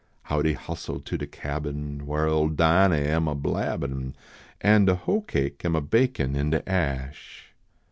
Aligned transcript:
How 0.23 0.41
dey 0.41 0.53
hustle 0.53 0.99
to 1.01 1.15
de 1.15 1.27
cabin, 1.27 2.01
"\Yhar 2.07 2.27
ole 2.27 2.49
Dinah 2.49 2.95
am 2.95 3.27
a 3.27 3.35
blabbin 3.35 4.15
An 4.59 4.85
de 4.85 4.95
hoe 4.95 5.21
cake 5.21 5.63
am 5.63 5.75
a 5.75 5.79
bakin 5.81 6.35
in 6.35 6.49
de 6.49 6.67
ash. 6.67 7.53